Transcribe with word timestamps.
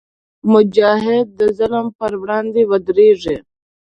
مجاهد 0.53 1.27
د 1.39 1.41
ظلم 1.57 1.85
پر 1.97 2.11
وړاندې 2.21 2.61
ودریږي. 2.71 3.37